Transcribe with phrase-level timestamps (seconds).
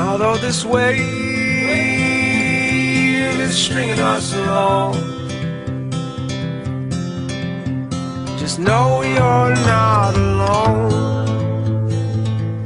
[0.00, 1.00] although this wave
[3.40, 4.94] is stringing us along,
[8.38, 10.90] just know you're not alone.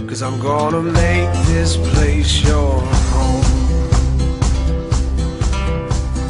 [0.07, 2.81] Cause I'm gonna make this place your
[3.13, 3.43] home.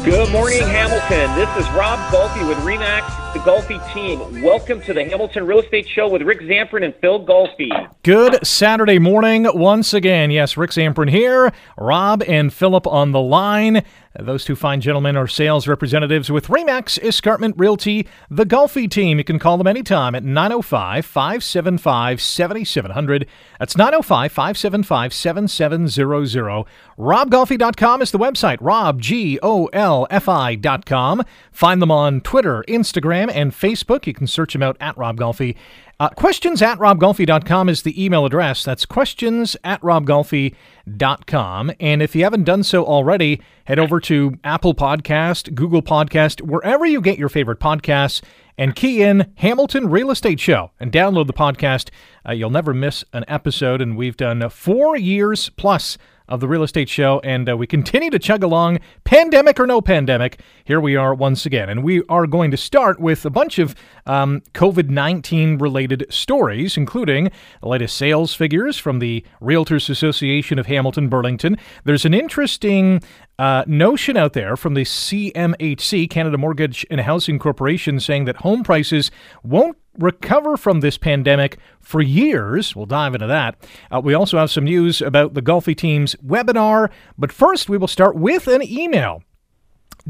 [0.03, 1.35] Good morning, Hamilton.
[1.35, 4.41] This is Rob Golfi with Remax, the Golfi team.
[4.41, 7.69] Welcome to the Hamilton Real Estate Show with Rick Zamperin and Phil Golfi.
[8.01, 10.31] Good Saturday morning once again.
[10.31, 13.83] Yes, Rick Zamperin here, Rob and Philip on the line.
[14.17, 19.17] Those two fine gentlemen are sales representatives with Remax Escarpment Realty, the Golfi team.
[19.17, 23.27] You can call them anytime at 905 575 7700.
[23.59, 26.65] That's 905 575 7700.
[26.97, 28.57] RobGolfi.com is the website.
[28.61, 31.23] Rob, G O L F I.com.
[31.51, 34.07] Find them on Twitter, Instagram, and Facebook.
[34.07, 35.55] You can search them out at Rob Golfi.
[35.97, 38.65] Uh, questions at robgolfi.com is the email address.
[38.65, 41.71] That's questions at robgolfi.com.
[41.79, 46.85] And if you haven't done so already, head over to Apple Podcast, Google Podcast, wherever
[46.85, 48.21] you get your favorite podcasts,
[48.57, 51.89] and key in Hamilton Real Estate Show and download the podcast.
[52.27, 53.81] Uh, you'll never miss an episode.
[53.81, 58.09] And we've done four years plus of the real estate show, and uh, we continue
[58.09, 60.39] to chug along, pandemic or no pandemic.
[60.63, 63.75] Here we are once again, and we are going to start with a bunch of
[64.05, 67.31] um, COVID 19 related stories, including
[67.61, 71.57] the latest sales figures from the Realtors Association of Hamilton Burlington.
[71.83, 73.01] There's an interesting
[73.37, 78.63] uh, notion out there from the CMHC, Canada Mortgage and Housing Corporation, saying that home
[78.63, 79.11] prices
[79.43, 82.75] won't recover from this pandemic for years.
[82.75, 83.55] We'll dive into that.
[83.91, 87.87] Uh, we also have some news about the Golfi team's webinar, but first we will
[87.87, 89.23] start with an email.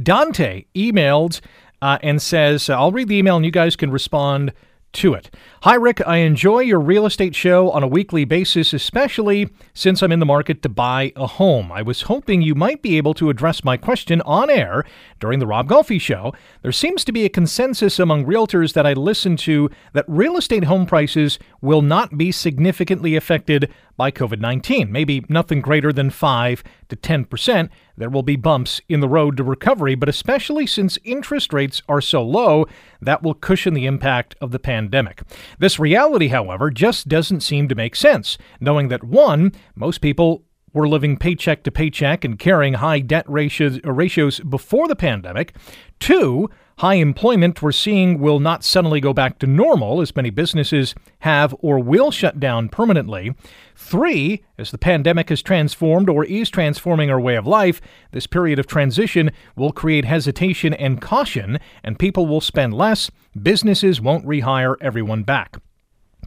[0.02, 1.42] Dante emailed
[1.82, 4.54] uh, and says, I'll read the email and you guys can respond
[4.96, 5.30] to it.
[5.62, 6.06] Hi, Rick.
[6.08, 10.26] I enjoy your real estate show on a weekly basis, especially since I'm in the
[10.26, 11.72] market to buy a home.
[11.72, 14.86] I was hoping you might be able to address my question on air
[15.20, 16.34] during the Rob Golfi show.
[16.62, 20.64] There seems to be a consensus among realtors that I listen to that real estate
[20.64, 26.64] home prices will not be significantly affected by COVID 19, maybe nothing greater than 5
[26.90, 27.70] to 10%.
[27.98, 32.02] There will be bumps in the road to recovery, but especially since interest rates are
[32.02, 32.66] so low,
[33.02, 35.22] that will cushion the impact of the pandemic.
[35.60, 40.88] This reality, however, just doesn't seem to make sense, knowing that one, most people were
[40.88, 45.56] living paycheck to paycheck and carrying high debt ratios, uh, ratios before the pandemic.
[46.00, 50.94] Two, high employment we're seeing will not suddenly go back to normal as many businesses
[51.20, 53.34] have or will shut down permanently.
[53.76, 57.82] Three, as the pandemic has transformed or is transforming our way of life,
[58.12, 63.10] this period of transition will create hesitation and caution, and people will spend less.
[63.42, 65.58] Businesses won't rehire everyone back.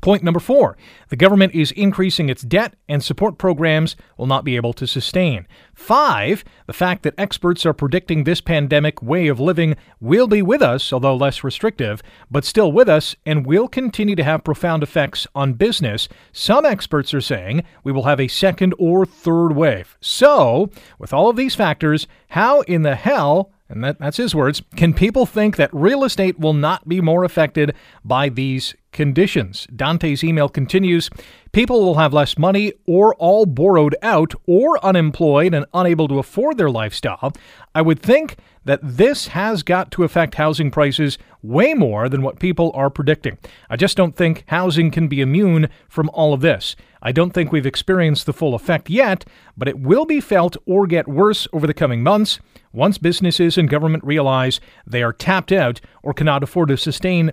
[0.01, 0.77] Point number four
[1.09, 5.47] the government is increasing its debt and support programs will not be able to sustain.
[5.75, 10.63] Five, the fact that experts are predicting this pandemic way of living will be with
[10.63, 15.27] us, although less restrictive, but still with us and will continue to have profound effects
[15.35, 16.09] on business.
[16.33, 19.97] Some experts are saying we will have a second or third wave.
[20.01, 24.63] So, with all of these factors, how in the hell and that, that's his words,
[24.77, 27.75] can people think that real estate will not be more affected
[28.05, 29.67] by these conditions?
[29.75, 31.11] Dante's email continues
[31.53, 36.59] People will have less money or all borrowed out or unemployed and unable to afford
[36.59, 37.33] their lifestyle.
[37.75, 38.37] I would think
[38.69, 43.39] that this has got to affect housing prices way more than what people are predicting.
[43.71, 46.77] I just don't think housing can be immune from all of this.
[47.01, 49.25] I don't think we've experienced the full effect yet,
[49.57, 53.71] but it will be felt or get worse over the coming months once businesses and
[53.71, 57.33] government realize they are tapped out or cannot afford to sustain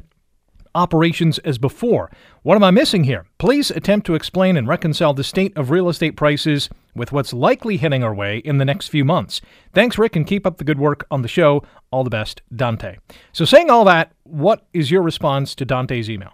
[0.73, 2.09] operations as before.
[2.43, 3.25] What am I missing here?
[3.39, 7.77] Please attempt to explain and reconcile the state of real estate prices with what's likely
[7.77, 9.41] hitting our way in the next few months.
[9.73, 11.63] Thanks, Rick, and keep up the good work on the show.
[11.91, 12.97] All the best, Dante.
[13.33, 16.33] So, saying all that, what is your response to Dante's email?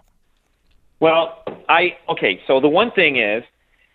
[1.00, 2.40] Well, I okay.
[2.46, 3.42] So the one thing is,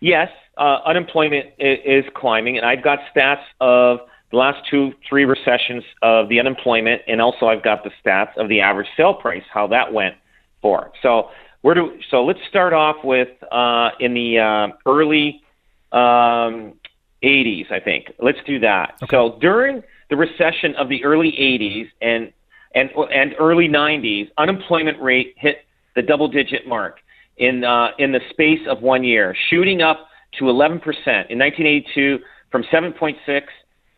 [0.02, 4.00] yes, uh, unemployment is, is climbing, and I've got stats of
[4.32, 8.50] the last two, three recessions of the unemployment, and also I've got the stats of
[8.50, 10.16] the average sale price, how that went
[10.62, 10.92] for.
[11.02, 11.30] So
[11.62, 15.42] where do so let's start off with uh, in the uh, early
[15.92, 16.74] um,
[17.24, 18.12] 80s, I think.
[18.20, 18.96] Let's do that.
[19.04, 19.16] Okay.
[19.16, 22.32] So during the recession of the early 80s and
[22.76, 27.00] and and early 90s, unemployment rate hit the double-digit mark
[27.38, 32.20] in uh, in the space of one year, shooting up to 11% in 1982
[32.52, 33.42] from 7.6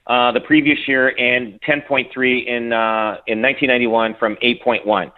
[0.07, 5.11] uh, the previous year and 10.3 in uh, in 1991 from 8.1.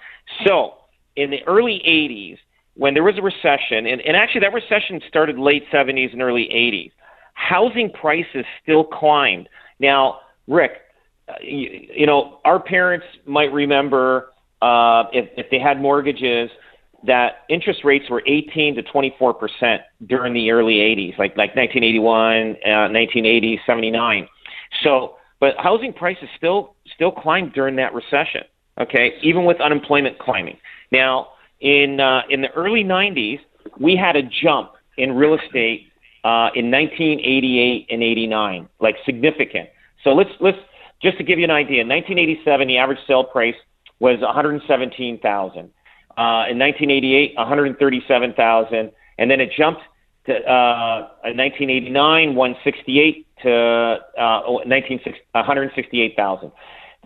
[0.45, 0.73] So
[1.15, 2.37] in the early 80s,
[2.81, 6.49] when there was a recession, and, and actually that recession started late 70s and early
[6.51, 6.89] 80s,
[7.35, 9.47] housing prices still climbed.
[9.79, 10.71] Now, Rick,
[11.29, 14.31] uh, you, you know, our parents might remember
[14.63, 16.49] uh, if, if they had mortgages
[17.05, 22.57] that interest rates were 18 to 24 percent during the early 80s, like like 1981,
[22.65, 24.27] uh, 1980, 79.
[24.83, 28.41] So, but housing prices still still climbed during that recession.
[28.79, 30.57] Okay, even with unemployment climbing.
[30.91, 31.27] Now,
[31.61, 33.39] in uh, in the early 90s,
[33.79, 35.87] we had a jump in real estate
[36.23, 39.69] uh, in 1988 and 89, like significant.
[40.03, 40.59] So let's let's
[41.01, 41.81] just to give you an idea.
[41.81, 43.55] In 1987, the average sale price
[43.99, 45.71] was 117,000.
[46.17, 49.79] Uh, in 1988, 137,000, and then it jumped
[50.25, 56.51] to uh, 1989, 168 to uh, 168,000.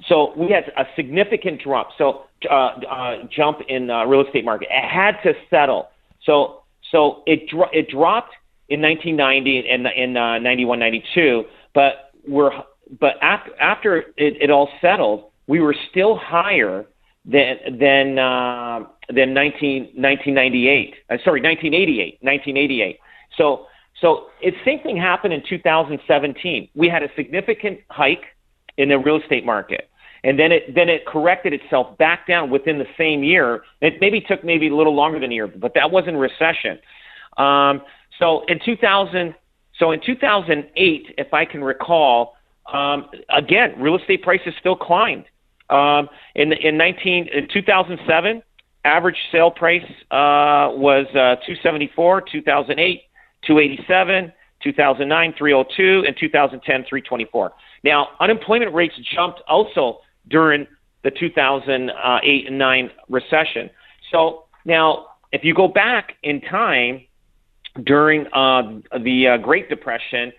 [0.07, 1.89] So we had a significant drop.
[1.97, 4.67] So uh, uh, jump in uh, real estate market.
[4.69, 5.89] It had to settle.
[6.23, 8.33] So so it dro- it dropped
[8.69, 11.43] in 1990 and in uh, 91, 92.
[11.73, 12.51] But we're
[12.99, 16.85] but after after it, it all settled, we were still higher
[17.25, 20.95] than than uh, than 19, 1998.
[21.09, 22.17] Uh, sorry, 1988.
[22.21, 22.99] 1988.
[23.37, 23.67] So
[24.01, 26.69] so it's same thing happened in 2017.
[26.75, 28.25] We had a significant hike
[28.77, 29.89] in the real estate market.
[30.23, 33.61] And then it then it corrected itself back down within the same year.
[33.81, 36.79] It maybe took maybe a little longer than a year, but that wasn't recession.
[37.37, 37.81] Um,
[38.17, 39.35] so in 2000,
[39.77, 42.35] so in 2008, if I can recall,
[42.73, 45.25] um, again, real estate prices still climbed.
[45.69, 48.41] Um, in in 19 in 2007,
[48.83, 52.21] average sale price uh, was uh, 274.
[52.31, 53.01] 2008,
[53.45, 54.33] 287.
[54.65, 57.51] 2009, 302, and 2010, 324.
[57.83, 60.67] Now, unemployment rates jumped also during
[61.03, 63.69] the 2008 and 9 recession.
[64.11, 67.05] So now, if you go back in time
[67.83, 70.33] during uh, the uh, Great Depression,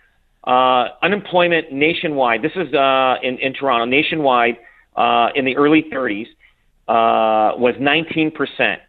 [0.44, 4.56] uh, unemployment nationwide, this is uh, in, in Toronto, nationwide
[4.96, 6.26] uh, in the early 30s,
[6.88, 8.32] uh, was 19%.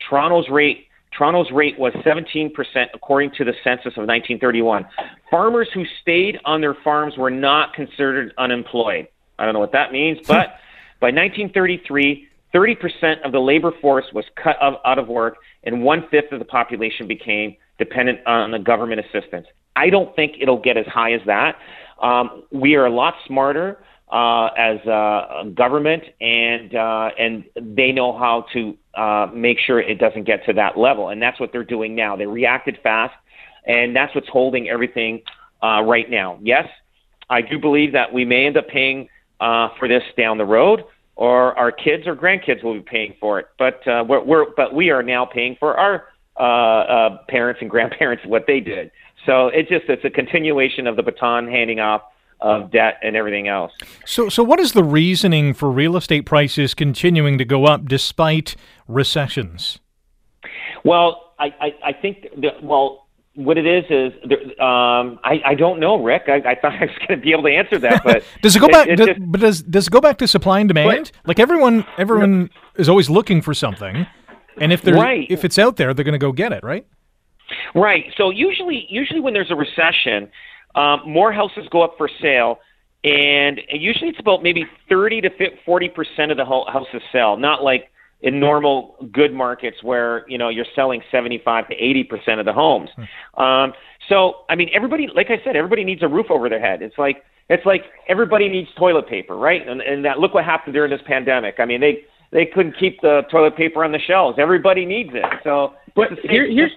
[0.10, 2.51] Toronto's rate Toronto's rate was 17%
[2.94, 4.86] according to the census of 1931.
[5.31, 9.07] Farmers who stayed on their farms were not considered unemployed.
[9.39, 10.57] I don't know what that means, but
[11.00, 16.31] by 1933, 30% of the labor force was cut out of work, and one fifth
[16.31, 19.48] of the population became dependent on the government assistance.
[19.75, 21.56] I don't think it'll get as high as that.
[22.01, 28.18] Um, we are a lot smarter uh, as a government, and uh, and they know
[28.18, 31.63] how to uh, make sure it doesn't get to that level, and that's what they're
[31.63, 32.15] doing now.
[32.15, 33.13] They reacted fast,
[33.65, 35.21] and that's what's holding everything
[35.62, 36.39] uh, right now.
[36.42, 36.68] Yes,
[37.30, 39.09] I do believe that we may end up paying
[39.39, 40.83] uh, for this down the road,
[41.15, 43.48] or our kids or grandkids will be paying for it.
[43.60, 46.07] But uh, we're, we're but we are now paying for our
[46.39, 48.92] uh, uh, parents and grandparents what they did.
[49.25, 52.03] So it just it's a continuation of the baton handing off
[52.39, 53.72] of debt and everything else.
[54.06, 58.56] So, so what is the reasoning for real estate prices continuing to go up despite
[58.88, 59.79] recessions?
[60.84, 64.13] Well, I, I, I think that, well, what it is is
[64.60, 66.24] um, I, I don't know, Rick.
[66.27, 68.60] I, I thought I was going to be able to answer that, but does it
[68.60, 68.88] go back?
[68.88, 71.12] It, does, but does does it go back to supply and demand?
[71.13, 74.08] But, like everyone, everyone is always looking for something,
[74.60, 75.27] and if there's right.
[75.29, 76.86] if it's out there, they're going to go get it, right?
[77.75, 78.06] Right.
[78.17, 80.29] So usually, usually when there's a recession,
[80.77, 82.60] um, more houses go up for sale,
[83.03, 85.29] and usually it's about maybe 30 to
[85.65, 87.38] 40 percent of the houses sell.
[87.38, 87.89] Not like
[88.22, 92.53] in normal good markets where you know you're selling 75 to 80 percent of the
[92.53, 92.89] homes.
[92.96, 93.43] Hmm.
[93.43, 93.74] Um,
[94.10, 96.81] so I mean, everybody, like I said, everybody needs a roof over their head.
[96.81, 99.65] It's like it's like everybody needs toilet paper, right?
[99.67, 101.55] And, and that look what happened during this pandemic.
[101.60, 104.38] I mean, they they couldn't keep the toilet paper on the shelves.
[104.39, 105.24] Everybody needs it.
[105.43, 106.72] So, but here, here's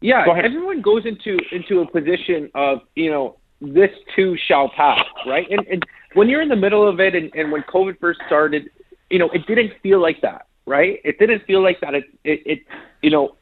[0.00, 5.04] yeah, Go everyone goes into into a position of you know this too shall pass,
[5.26, 5.46] right?
[5.50, 8.70] And, and when you're in the middle of it, and, and when COVID first started,
[9.10, 11.00] you know, it didn't feel like that, right?
[11.04, 11.94] It didn't feel like that.
[11.94, 12.58] It it, it
[13.02, 13.36] you know,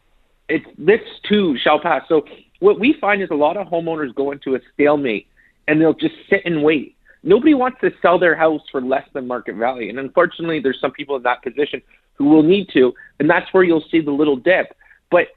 [0.48, 2.02] it's this too shall pass.
[2.08, 2.24] So
[2.58, 5.28] what we find is a lot of homeowners go into a stalemate,
[5.68, 6.96] and they'll just sit and wait.
[7.22, 10.92] Nobody wants to sell their house for less than market value, and unfortunately, there's some
[10.92, 11.82] people in that position
[12.14, 14.76] who will need to, and that's where you'll see the little dip.
[15.10, 15.28] But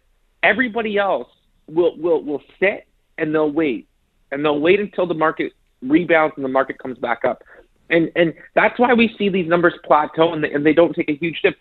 [0.44, 1.28] Everybody else
[1.68, 3.88] will will will sit and they'll wait
[4.32, 7.44] and they'll wait until the market rebounds and the market comes back up.
[7.90, 11.10] And and that's why we see these numbers plateau and they, and they don't take
[11.10, 11.56] a huge dip.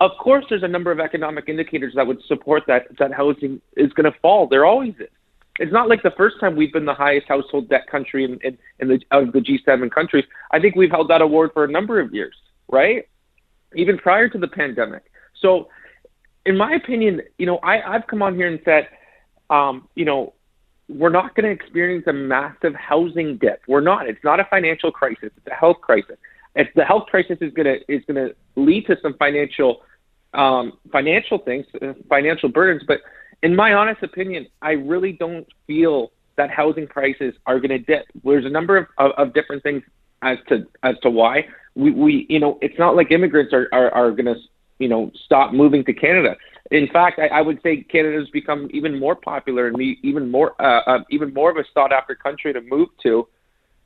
[0.00, 3.92] Of course, there's a number of economic indicators that would support that that housing is
[3.92, 4.46] going to fall.
[4.46, 5.08] There always is.
[5.60, 8.58] It's not like the first time we've been the highest household debt country in, in,
[8.80, 10.24] in the of the G7 countries.
[10.50, 12.34] I think we've held that award for a number of years,
[12.68, 13.08] right?
[13.76, 15.04] Even prior to the pandemic.
[15.40, 15.68] So,
[16.46, 18.88] in my opinion, you know, I, I've come on here and said,
[19.50, 20.34] um, you know,
[20.88, 23.62] we're not going to experience a massive housing dip.
[23.66, 24.08] We're not.
[24.08, 25.30] It's not a financial crisis.
[25.36, 26.16] It's a health crisis.
[26.54, 29.82] If the health crisis is going to is going to lead to some financial
[30.34, 32.82] um, financial things, uh, financial burdens.
[32.86, 33.00] But
[33.42, 38.06] in my honest opinion, I really don't feel that housing prices are going to dip.
[38.22, 39.82] There's a number of, of, of, different things
[40.22, 43.90] as to as to why we, we you know it's not like immigrants are are,
[43.90, 44.36] are going to
[44.78, 46.36] you know stop moving to Canada.
[46.70, 50.54] In fact, I, I would say Canada has become even more popular and even more
[50.60, 53.28] uh, uh, even more of a sought after country to move to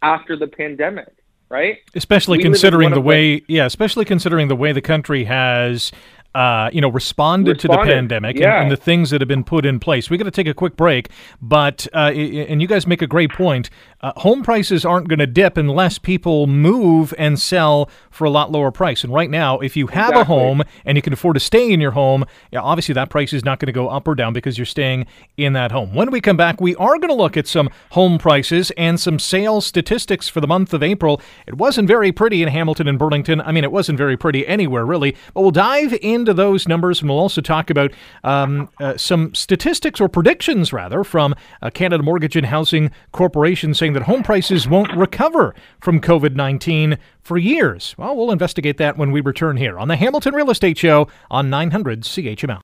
[0.03, 1.13] after the pandemic
[1.51, 1.79] right?
[1.95, 5.93] Especially we considering the way, yeah, especially considering the way the country has
[6.39, 8.55] uh, you know, responded, responded, to the pandemic yeah.
[8.55, 10.09] and, and, the things that have been put in place.
[10.09, 11.09] We got to take a quick break,
[11.43, 13.71] but uh, and you guys make a great point.
[14.01, 18.53] Uh, home prices aren't going to dip unless people move and sell for a lot
[18.53, 19.03] lower price.
[19.03, 20.23] And right now, if you have exactly.
[20.23, 23.33] a home and you can afford to stay in your home, yeah, obviously that price
[23.33, 25.93] is not going to go up or down because you're staying in that home.
[25.93, 29.19] When we come back, we are going to look at some home prices and some
[29.19, 31.21] sales statistics for the month of April.
[31.49, 33.41] It wasn't very pretty in Hamilton and Burlington.
[33.41, 35.17] I mean, it wasn't very pretty anywhere really.
[35.35, 37.93] But we'll dive into those numbers and we'll also talk about
[38.25, 43.93] um, uh, some statistics or predictions rather from uh, Canada Mortgage and Housing Corporation saying
[43.95, 47.95] that home prices won't recover from COVID 19 for years.
[47.99, 51.51] Well, we'll investigate that when we return here on the Hamilton Real Estate Show on
[51.51, 52.61] 900 CHML.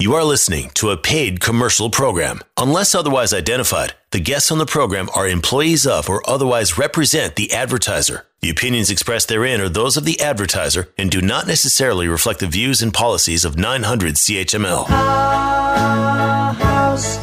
[0.00, 2.40] You are listening to a paid commercial program.
[2.56, 7.52] Unless otherwise identified, the guests on the program are employees of or otherwise represent the
[7.52, 8.24] advertiser.
[8.40, 12.46] The opinions expressed therein are those of the advertiser and do not necessarily reflect the
[12.46, 14.88] views and policies of 900 CHML.
[14.88, 17.18] Our house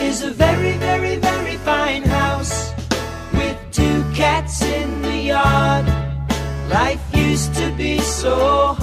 [0.00, 2.72] is a very, very, very fine house
[3.70, 5.86] two cats in the yard.
[6.68, 8.74] Life used to be so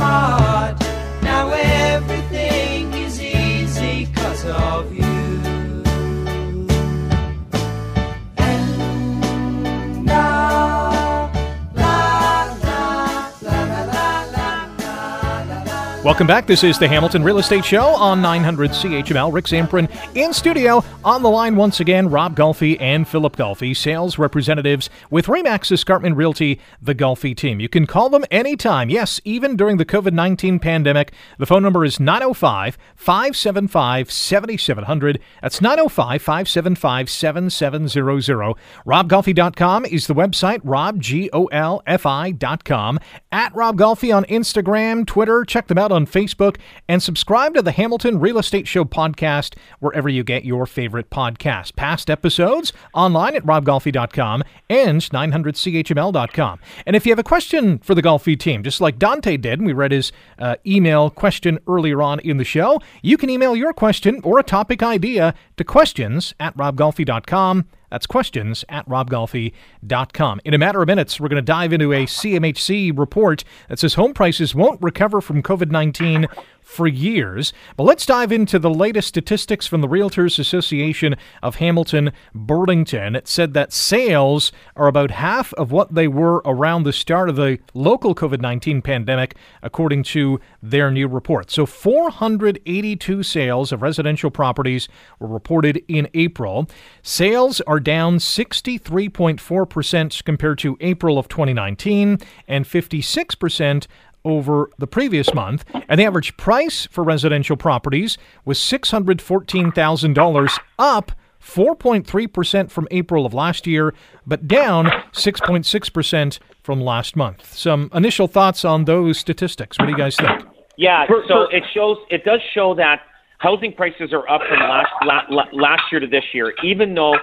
[16.08, 16.48] Welcome back.
[16.48, 19.34] This is the Hamilton Real Estate Show on 900 CHML.
[19.34, 20.82] Rick Zamperin in studio.
[21.04, 26.16] On the line once again, Rob Golfi and Philip Golfi, sales representatives with Remax Escarpment
[26.16, 27.60] Realty, the Golfi team.
[27.60, 28.90] You can call them anytime.
[28.90, 31.12] Yes, even during the COVID 19 pandemic.
[31.40, 35.20] The phone number is 905 575 7700.
[35.42, 38.56] That's 905 575 7700.
[38.86, 43.00] RobGolfi.com is the website, robgolfi.com.
[43.30, 45.44] At Rob Golfi on Instagram, Twitter.
[45.44, 46.56] Check them out on Facebook,
[46.88, 51.76] and subscribe to the Hamilton Real Estate Show podcast wherever you get your favorite podcast.
[51.76, 56.60] Past episodes online at robgolfi.com and 900chml.com.
[56.86, 59.74] And if you have a question for the Golfi team, just like Dante did, we
[59.74, 64.22] read his uh, email question earlier on in the show, you can email your question
[64.24, 67.66] or a topic idea to questions at robgolfi.com.
[67.90, 70.42] That's questions at robgolfi.com.
[70.44, 73.94] In a matter of minutes, we're going to dive into a CMHC report that says
[73.94, 76.28] home prices won't recover from COVID 19
[76.68, 77.54] for years.
[77.78, 83.16] But let's dive into the latest statistics from the Realtors Association of Hamilton Burlington.
[83.16, 87.38] It said that sales are about half of what they were around the start of
[87.38, 91.50] the local COVID 19 pandemic, according to their new report.
[91.50, 96.68] So 482 sales of residential properties were reported in April.
[97.02, 103.88] Sales are down 63.4% compared to April of 2019 and 56%
[104.26, 112.70] over the previous month, and the average price for residential properties was $614,000, up 4.3%
[112.70, 113.94] from April of last year,
[114.26, 117.56] but down 6.6% from last month.
[117.56, 119.80] Some initial thoughts on those statistics.
[119.80, 120.44] What do you guys think?
[120.78, 123.02] Yeah, so it shows it does show that
[123.40, 127.16] housing prices are up from last last year to this year, even though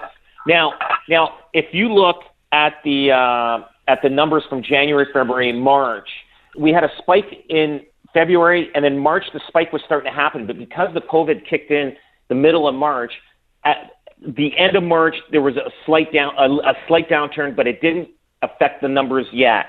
[0.45, 0.73] now
[1.07, 2.17] now if you look
[2.51, 6.09] at the uh, at the numbers from January, February, March,
[6.57, 7.81] we had a spike in
[8.13, 10.47] February, and then March the spike was starting to happen.
[10.47, 11.95] But because the COVID kicked in
[12.29, 13.11] the middle of March,
[13.63, 13.91] at
[14.25, 17.81] the end of March there was a slight down a, a slight downturn, but it
[17.81, 18.09] didn't
[18.41, 19.65] affect the numbers yet.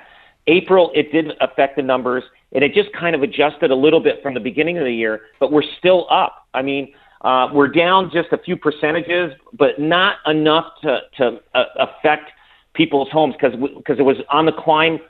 [0.46, 4.22] April it didn't affect the numbers, and it just kind of adjusted a little bit
[4.22, 5.22] from the beginning of the year.
[5.40, 6.46] But we're still up.
[6.54, 11.64] I mean, Uh, we're down just a few percentages, but not enough to, to uh,
[11.86, 12.30] affect
[12.74, 15.00] people's homes because because it was on the climb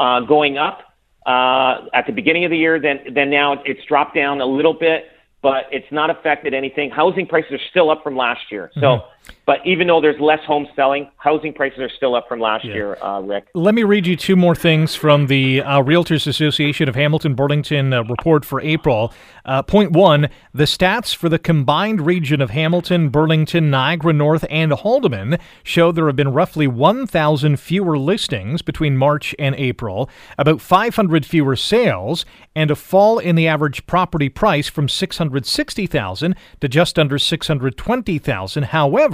[0.00, 0.78] uh, going up
[1.26, 2.80] at the beginning of the year.
[2.80, 5.06] Then then now it's dropped down a little bit
[5.42, 6.88] but it's not affected anything.
[6.90, 8.70] Housing prices are still up from last year.
[8.74, 9.06] So, mm-hmm.
[9.44, 12.74] But even though there's less home selling, housing prices are still up from last yeah.
[12.74, 13.48] year, uh, Rick.
[13.54, 17.92] Let me read you two more things from the uh, Realtors Association of Hamilton Burlington
[17.92, 19.12] uh, report for April.
[19.44, 24.70] Uh, point one the stats for the combined region of Hamilton, Burlington, Niagara North, and
[24.70, 31.26] Haldimand show there have been roughly 1,000 fewer listings between March and April, about 500
[31.26, 32.24] fewer sales,
[32.54, 38.62] and a fall in the average property price from 660,000 to just under 620,000.
[38.64, 39.11] However,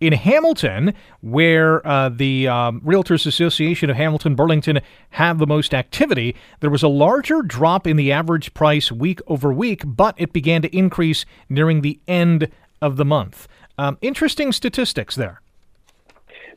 [0.00, 6.34] in Hamilton, where uh, the um, Realtors Association of Hamilton Burlington have the most activity,
[6.60, 10.62] there was a larger drop in the average price week over week, but it began
[10.62, 12.48] to increase nearing the end
[12.80, 13.48] of the month.
[13.78, 15.40] Um, interesting statistics there.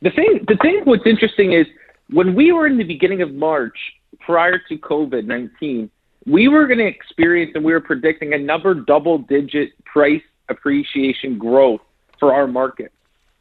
[0.02, 1.66] The thing, the thing, what's interesting is
[2.10, 3.78] when we were in the beginning of March,
[4.20, 5.90] prior to COVID nineteen,
[6.26, 11.38] we were going to experience and we were predicting a number double digit price appreciation
[11.38, 11.82] growth
[12.20, 12.92] for our market,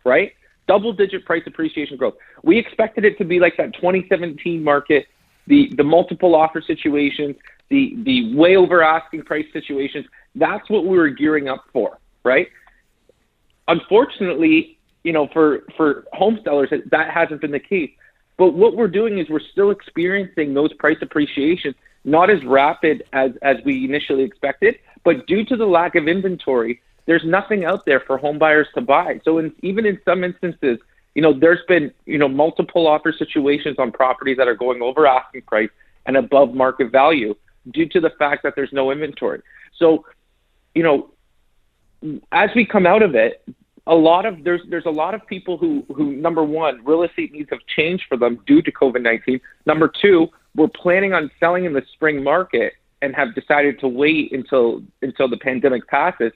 [0.05, 0.33] right?
[0.67, 2.15] Double digit price appreciation growth.
[2.43, 5.07] We expected it to be like that 2017 market,
[5.47, 7.37] the, the multiple offer situations,
[7.69, 10.07] the, the way over asking price situations.
[10.35, 12.49] That's what we were gearing up for, right?
[13.69, 17.91] Unfortunately, you know, for, for home sellers, that hasn't been the case.
[18.37, 23.33] But what we're doing is we're still experiencing those price appreciations not as rapid as,
[23.43, 28.01] as we initially expected, but due to the lack of inventory, there's nothing out there
[28.01, 29.21] for home buyers to buy.
[29.25, 30.79] So in, even in some instances,
[31.15, 35.07] you know, there's been, you know, multiple offer situations on properties that are going over
[35.07, 35.71] asking price
[36.07, 37.35] and above market value
[37.71, 39.41] due to the fact that there's no inventory.
[39.79, 40.05] So,
[40.75, 41.11] you know,
[42.33, 43.45] as we come out of it,
[43.87, 47.33] a lot of there's there's a lot of people who who number one, real estate
[47.33, 49.41] needs have changed for them due to COVID nineteen.
[49.67, 54.33] Number two, we're planning on selling in the spring market and have decided to wait
[54.33, 56.33] until until the pandemic passes,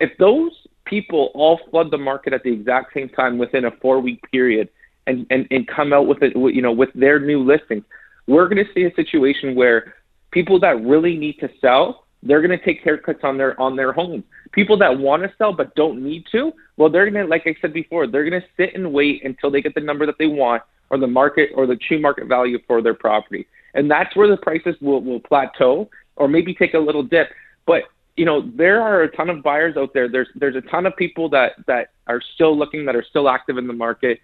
[0.00, 0.52] if those
[0.84, 4.68] people all flood the market at the exact same time within a four week period
[5.06, 7.84] and, and, and come out with it you know with their new listings,
[8.26, 9.94] we're going to see a situation where
[10.30, 13.92] people that really need to sell, they're going to take haircuts on their on their
[13.92, 14.24] homes.
[14.52, 17.54] People that want to sell but don't need to, well, they're going to, like I
[17.60, 20.26] said before, they're going to sit and wait until they get the number that they
[20.26, 23.46] want or the market or the true market value for their property.
[23.74, 27.28] And that's where the prices will, will plateau or maybe take a little dip.
[27.66, 27.82] But
[28.16, 30.08] you know, there are a ton of buyers out there.
[30.08, 33.58] There's there's a ton of people that that are still looking, that are still active
[33.58, 34.20] in the market.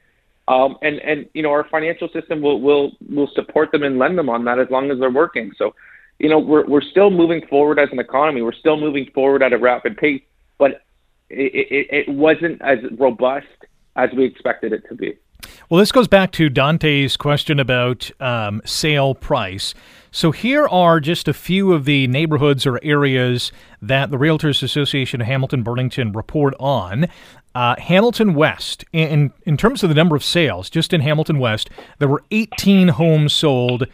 [0.49, 4.19] Um, and and you know, our financial system will will will support them and lend
[4.19, 5.53] them on that as long as they're working.
[5.57, 5.75] So,
[6.19, 8.43] you know, we're we're still moving forward as an economy.
[8.43, 10.23] We're still moving forward at a rapid pace,
[10.59, 10.83] but
[11.29, 13.47] it, it, it wasn't as robust
[13.97, 15.15] as we expected it to be.
[15.69, 19.75] Well, this goes back to Dante's question about um, sale price.
[20.13, 25.21] So here are just a few of the neighborhoods or areas that the Realtors Association
[25.21, 27.07] of Hamilton Burlington report on.
[27.55, 31.71] Uh, Hamilton West, in, in terms of the number of sales, just in Hamilton West,
[31.99, 33.87] there were 18 homes sold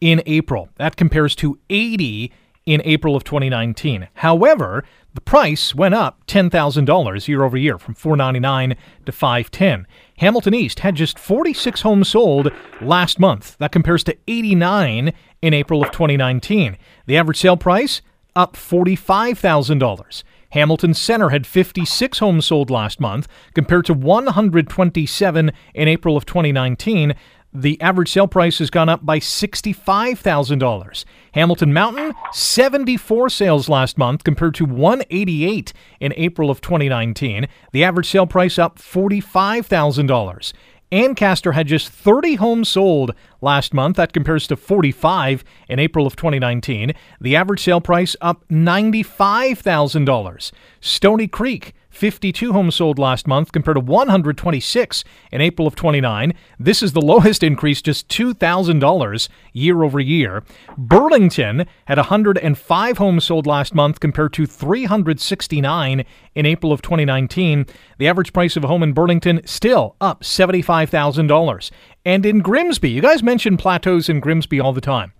[0.00, 0.68] in April.
[0.76, 2.32] That compares to 80
[2.68, 4.08] in April of 2019.
[4.12, 8.76] However, the price went up $10,000 year over year from 499
[9.06, 9.86] to 510.
[10.18, 12.52] Hamilton East had just 46 homes sold
[12.82, 13.56] last month.
[13.56, 16.76] That compares to 89 in April of 2019.
[17.06, 18.02] The average sale price
[18.36, 20.22] up $45,000.
[20.50, 27.14] Hamilton Center had 56 homes sold last month compared to 127 in April of 2019
[27.62, 31.04] the average sale price has gone up by $65,000.
[31.32, 37.46] Hamilton Mountain, 74 sales last month compared to 188 in April of 2019.
[37.72, 40.52] The average sale price up $45,000.
[40.90, 43.96] Ancaster had just 30 homes sold last month.
[43.96, 46.94] That compares to 45 in April of 2019.
[47.20, 50.52] The average sale price up $95,000.
[50.80, 56.32] Stoney Creek, 52 homes sold last month compared to 126 in April of 29.
[56.56, 60.44] This is the lowest increase, just $2,000 year over year.
[60.76, 66.04] Burlington had 105 homes sold last month compared to 369
[66.36, 67.66] in April of 2019.
[67.98, 71.70] The average price of a home in Burlington still up $75,000.
[72.04, 75.12] And in Grimsby, you guys mention plateaus in Grimsby all the time.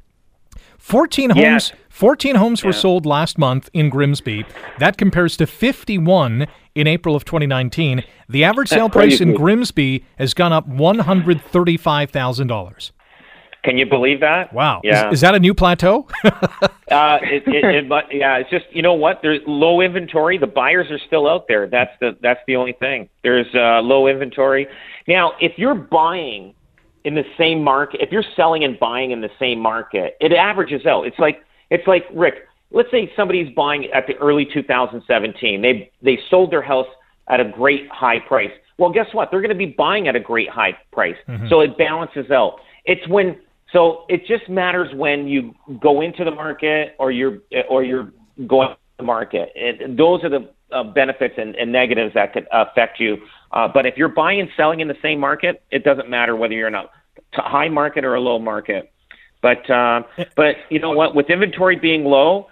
[0.79, 1.73] 14 homes yes.
[1.99, 2.69] 14 homes yeah.
[2.69, 4.47] were sold last month in Grimsby.
[4.79, 8.05] That compares to 51 in April of 2019.
[8.29, 12.91] The average sale price in Grimsby has gone up $135,000.
[13.65, 14.53] Can you believe that?
[14.53, 14.81] Wow.
[14.85, 15.09] Yeah.
[15.09, 16.07] Is, is that a new plateau?
[16.25, 16.31] uh,
[17.23, 19.19] it, it, it, yeah, it's just you know what?
[19.21, 20.39] There's low inventory.
[20.39, 21.67] The buyers are still out there.
[21.67, 23.09] That's the that's the only thing.
[23.25, 24.69] There's uh, low inventory.
[25.09, 26.55] Now, if you're buying
[27.05, 30.87] in the same market, if you're selling and buying in the same market, it averages
[30.87, 31.07] out.
[31.07, 32.47] It's like it's like Rick.
[32.71, 35.63] Let's say somebody's buying at the early 2017.
[35.63, 36.87] They they sold their house
[37.29, 38.51] at a great high price.
[38.79, 39.31] Well, guess what?
[39.31, 41.17] They're going to be buying at a great high price.
[41.29, 41.49] Mm-hmm.
[41.49, 42.61] So it balances out.
[42.85, 43.39] It's when
[43.73, 48.13] so it just matters when you go into the market or you're or you're
[48.47, 49.51] going to the market.
[49.55, 53.17] It, those are the uh, benefits and, and negatives that could affect you.
[53.53, 56.55] Uh, but if you're buying and selling in the same market, it doesn't matter whether
[56.55, 56.89] you're in a
[57.33, 58.93] high market or a low market.
[59.41, 60.03] But uh,
[60.37, 61.15] but you know what?
[61.15, 62.49] With inventory being low,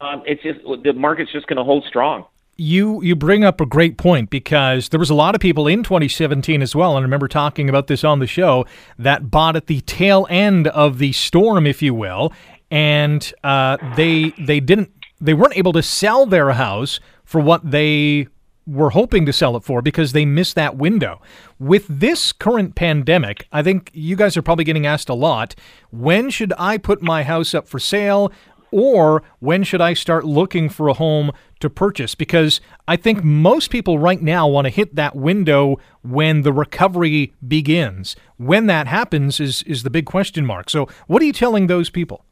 [0.00, 3.66] um, it's just the market's just going to hold strong you you bring up a
[3.66, 7.02] great point because there was a lot of people in 2017 as well and I
[7.02, 8.64] remember talking about this on the show
[8.98, 12.32] that bought at the tail end of the storm if you will
[12.70, 18.26] and uh, they they didn't they weren't able to sell their house for what they
[18.66, 21.20] were hoping to sell it for because they missed that window.
[21.58, 25.54] With this current pandemic, I think you guys are probably getting asked a lot
[25.90, 28.32] when should I put my house up for sale?
[28.72, 32.14] Or when should I start looking for a home to purchase?
[32.14, 37.32] Because I think most people right now want to hit that window when the recovery
[37.46, 38.16] begins.
[38.38, 40.68] When that happens is, is the big question mark.
[40.68, 42.24] So, what are you telling those people?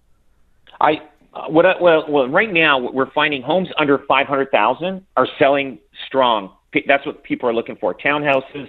[0.81, 1.01] I
[1.35, 5.79] uh, what well, well, right now we're finding homes under five hundred thousand are selling
[6.15, 6.53] strong.
[6.87, 8.69] That's what people are looking for: townhouses,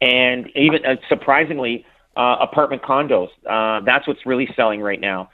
[0.00, 1.84] and even uh, surprisingly,
[2.16, 3.28] uh, apartment condos.
[3.48, 5.30] Uh, that's what's really selling right now.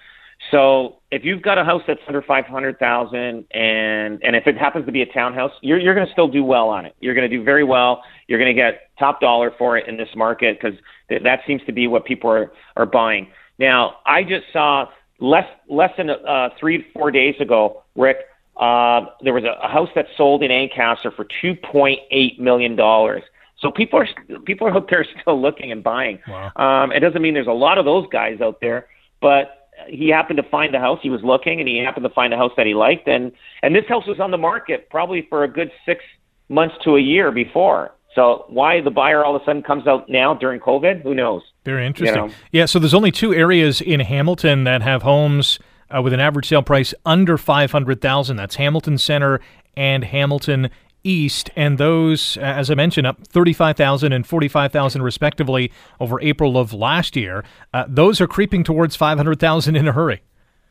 [0.50, 4.58] So if you've got a house that's under five hundred thousand, and and if it
[4.58, 6.94] happens to be a townhouse, you're you're going to still do well on it.
[7.00, 8.02] You're going to do very well.
[8.28, 11.62] You're going to get top dollar for it in this market because th- that seems
[11.66, 13.28] to be what people are are buying.
[13.58, 14.86] Now, I just saw
[15.20, 18.18] less less than uh, three four days ago, Rick.
[18.58, 22.76] Uh, there was a, a house that sold in Ancaster for two point eight million
[22.76, 23.22] dollars.
[23.60, 24.08] So people are
[24.44, 26.18] people are out there still looking and buying.
[26.26, 26.52] Wow.
[26.56, 28.88] Um, it doesn't mean there's a lot of those guys out there,
[29.20, 30.98] but he happened to find the house.
[31.02, 33.74] He was looking, and he happened to find a house that he liked, and and
[33.74, 36.02] this house was on the market probably for a good six
[36.48, 37.92] months to a year before.
[38.14, 41.02] So why the buyer all of a sudden comes out now during COVID?
[41.02, 41.42] Who knows?
[41.66, 42.22] Very interesting.
[42.22, 42.34] You know?
[42.50, 42.64] Yeah.
[42.64, 45.58] So there's only two areas in Hamilton that have homes
[45.94, 48.36] uh, with an average sale price under five hundred thousand.
[48.36, 49.40] That's Hamilton Center
[49.76, 50.70] and Hamilton
[51.04, 55.70] East, and those, as I mentioned, up 35,000 and 45,000 respectively
[56.00, 57.44] over April of last year.
[57.72, 60.20] Uh, those are creeping towards 500,000 in a hurry.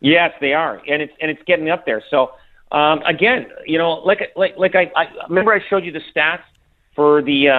[0.02, 2.04] Yes, they are, and it's and it's getting up there.
[2.10, 2.32] So
[2.72, 6.44] um, again, you know, like like like I, I remember I showed you the stats
[6.96, 7.54] for the uh,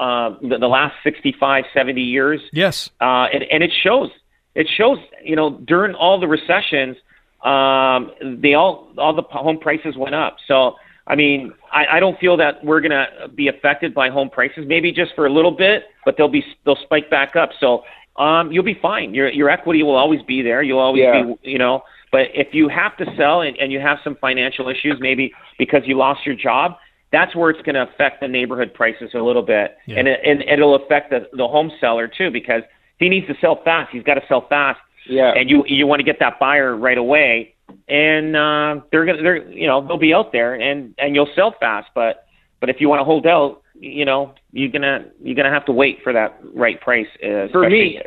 [0.00, 2.40] uh, the, the, last 65, 70 years.
[2.52, 4.10] Yes, uh, and, and it shows.
[4.54, 4.98] It shows.
[5.22, 6.96] You know, during all the recessions,
[7.44, 10.36] um, they all all the home prices went up.
[10.46, 10.74] So
[11.06, 14.64] I mean, I, I don't feel that we're going to be affected by home prices.
[14.66, 17.50] Maybe just for a little bit, but they'll be they'll spike back up.
[17.58, 17.82] So
[18.16, 19.12] um, you'll be fine.
[19.12, 20.62] Your your equity will always be there.
[20.62, 21.22] You'll always yeah.
[21.22, 21.82] be, you know.
[22.12, 25.82] But if you have to sell and, and you have some financial issues, maybe because
[25.84, 26.72] you lost your job,
[27.12, 29.98] that's where it's going to affect the neighborhood prices a little bit, yeah.
[29.98, 32.62] and it, and it'll affect the the home seller too because
[33.00, 33.90] he needs to sell fast.
[33.90, 34.78] He's got to sell fast.
[35.08, 35.32] Yeah.
[35.34, 37.54] And you you want to get that buyer right away
[37.88, 41.54] and uh, they're gonna they're you know they'll be out there and and you'll sell
[41.58, 42.26] fast but
[42.60, 45.72] but if you want to hold out you know you're gonna you're gonna have to
[45.72, 48.00] wait for that right price uh, for me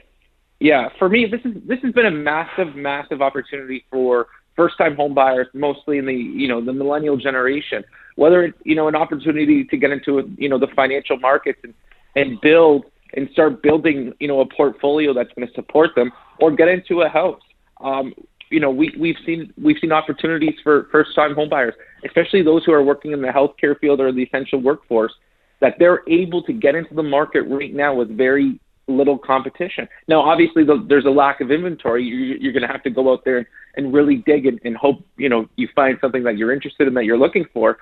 [0.60, 4.96] yeah for me this is this has been a massive massive opportunity for first time
[4.96, 7.84] home buyers mostly in the you know the millennial generation
[8.16, 11.74] whether it's you know an opportunity to get into you know the financial markets and
[12.16, 16.52] and build and start building you know a portfolio that's going to support them or
[16.52, 17.42] get into a house
[17.84, 18.14] um,
[18.54, 21.74] you know, we, we've seen we've seen opportunities for first time homebuyers,
[22.06, 25.12] especially those who are working in the healthcare field or the essential workforce,
[25.60, 29.88] that they're able to get into the market right now with very little competition.
[30.08, 32.04] Now, obviously, the, there's a lack of inventory.
[32.04, 35.04] You, you're going to have to go out there and really dig and, and hope
[35.18, 37.80] you know you find something that you're interested in that you're looking for.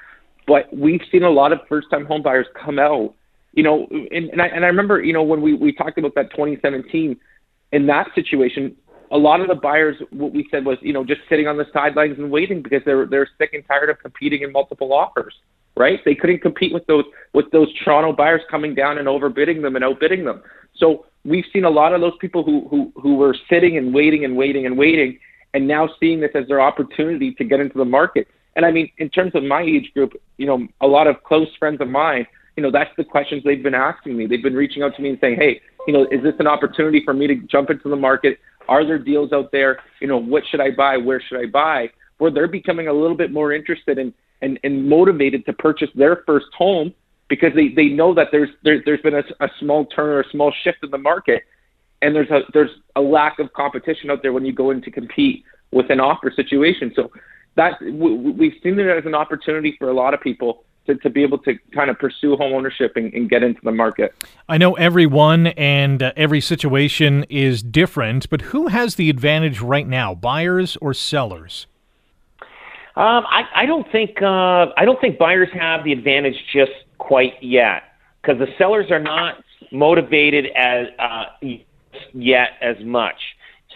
[0.47, 3.13] But we've seen a lot of first time homebuyers come out.
[3.53, 6.15] You know, and, and I and I remember you know when we we talked about
[6.15, 7.17] that 2017
[7.71, 8.75] in that situation,
[9.11, 11.65] a lot of the buyers, what we said was, you know, just sitting on the
[11.73, 15.33] sidelines and waiting because they're they're sick and tired of competing in multiple offers,
[15.75, 15.99] right?
[16.05, 19.83] They couldn't compete with those with those Toronto buyers coming down and overbidding them and
[19.83, 20.41] outbidding them.
[20.75, 24.23] So we've seen a lot of those people who who who were sitting and waiting
[24.23, 25.19] and waiting and waiting,
[25.53, 28.27] and now seeing this as their opportunity to get into the market.
[28.55, 31.47] And I mean, in terms of my age group, you know, a lot of close
[31.57, 34.27] friends of mine, you know, that's the questions they've been asking me.
[34.27, 37.01] They've been reaching out to me and saying, "Hey, you know, is this an opportunity
[37.03, 38.39] for me to jump into the market?
[38.67, 39.79] Are there deals out there?
[39.99, 40.97] You know, what should I buy?
[40.97, 41.89] Where should I buy?
[42.17, 46.23] Where they're becoming a little bit more interested in and, and motivated to purchase their
[46.25, 46.93] first home
[47.29, 50.29] because they, they know that there's there, there's been a, a small turn or a
[50.31, 51.43] small shift in the market,
[52.01, 54.91] and there's a there's a lack of competition out there when you go in to
[54.91, 56.91] compete with an offer situation.
[56.95, 57.11] So
[57.55, 61.23] that we've seen it as an opportunity for a lot of people to, to be
[61.23, 64.13] able to kind of pursue home ownership and, and get into the market.
[64.47, 69.87] I know everyone and uh, every situation is different, but who has the advantage right
[69.87, 71.67] now, buyers or sellers?
[72.95, 77.41] Um, I, I don't think uh, I don't think buyers have the advantage just quite
[77.41, 77.83] yet
[78.21, 81.25] because the sellers are not motivated as uh,
[82.13, 83.15] yet as much.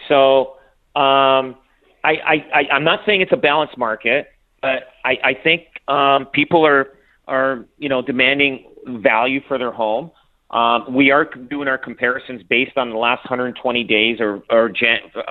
[0.08, 0.56] So
[0.94, 1.56] um,
[2.04, 4.28] I, I, I, am not saying it's a balanced market,
[4.60, 6.95] but I, I think um, people are
[7.26, 10.10] are you know demanding value for their home.
[10.50, 14.70] Um, we are doing our comparisons based on the last 120 days or, or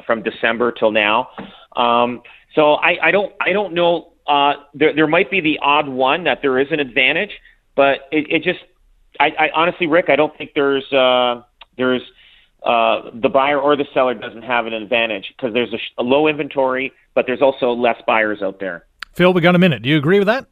[0.05, 1.29] from December till now.
[1.75, 2.21] Um,
[2.53, 4.13] so I, I don't I don't know.
[4.27, 7.31] Uh, there there might be the odd one that there is an advantage,
[7.75, 8.60] but it, it just
[9.19, 11.43] I, I honestly, Rick, I don't think there's uh,
[11.77, 12.01] there's
[12.63, 16.27] uh, the buyer or the seller doesn't have an advantage because there's a, a low
[16.27, 18.86] inventory, but there's also less buyers out there.
[19.13, 19.81] Phil, we got a minute.
[19.81, 20.47] Do you agree with that?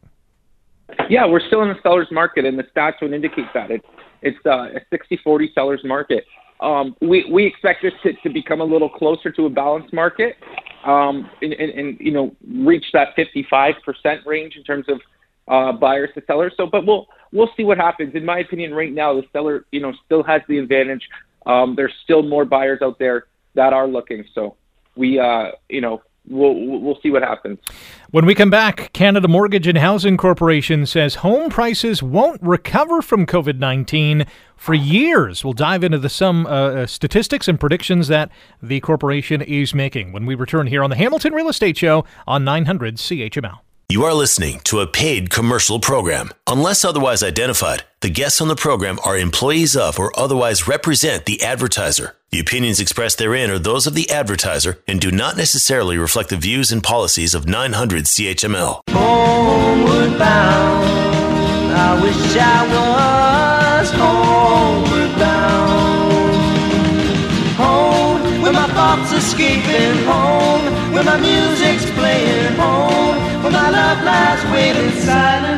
[1.09, 3.83] Yeah, we're still in the seller's market, and the stats would indicate that it,
[4.21, 6.25] it's uh, a 60-40 seller's market.
[6.59, 10.37] Um, we we expect this to, to become a little closer to a balanced market,
[10.85, 15.01] um, and, and, and you know reach that 55% range in terms of
[15.47, 16.53] uh, buyers to sellers.
[16.55, 18.15] So, but we'll we'll see what happens.
[18.15, 21.01] In my opinion, right now the seller you know still has the advantage.
[21.45, 23.25] Um, there's still more buyers out there
[23.55, 24.23] that are looking.
[24.33, 24.55] So
[24.95, 27.59] we uh, you know we'll we'll see what happens.
[28.11, 33.25] When we come back, Canada Mortgage and Housing Corporation says home prices won't recover from
[33.25, 35.43] COVID nineteen for years.
[35.43, 38.29] We'll dive into the some uh, uh statistics and predictions that
[38.61, 42.43] the corporation is making when we return here on the Hamilton Real Estate Show on
[42.43, 43.62] 900 CHML.
[43.89, 46.31] You are listening to a paid commercial program.
[46.47, 51.43] Unless otherwise identified, the guests on the program are employees of or otherwise represent the
[51.43, 52.15] advertiser.
[52.31, 56.37] The opinions expressed therein are those of the advertiser and do not necessarily reflect the
[56.37, 58.81] views and policies of 900 CHML.
[58.89, 66.23] Homeward bound, I wish I was homeward bound.
[67.57, 71.72] Home, where my thoughts escaping home, where my music's
[74.51, 75.52] waiting silently